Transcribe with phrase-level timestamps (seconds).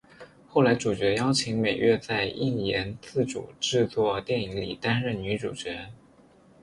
[0.47, 5.91] 后来主角邀请美月在映研自主制作电影里担任女主角。